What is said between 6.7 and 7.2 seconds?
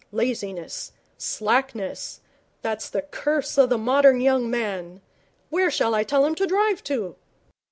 to?'